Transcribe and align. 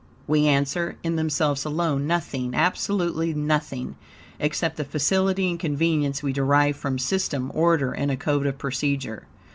We 0.25 0.47
answer, 0.47 0.97
in 1.03 1.15
themselves 1.15 1.63
alone, 1.63 2.07
nothing, 2.07 2.55
absolutely 2.55 3.35
nothing, 3.35 3.97
except 4.39 4.77
the 4.77 4.83
facility 4.83 5.47
and 5.47 5.59
convenience 5.59 6.23
we 6.23 6.33
derive 6.33 6.75
from 6.75 6.97
system, 6.97 7.51
order 7.53 7.91
and 7.91 8.09
a 8.09 8.17
code 8.17 8.47
of 8.47 8.57
procedure. 8.57 9.27